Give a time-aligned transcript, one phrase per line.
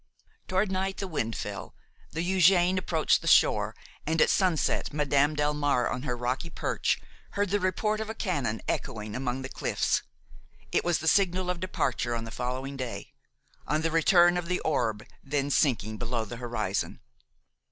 [0.47, 1.75] Toward night the wind fell.
[2.09, 6.99] The Eugène approached the shore, and at sunset Madame Delmare on her rocky perch
[7.33, 10.01] heard the report of a cannon echoing among the cliffs.
[10.71, 13.13] It was the signal of departure on the following day,
[13.67, 16.99] on the return of the orb then sinking below the horizon.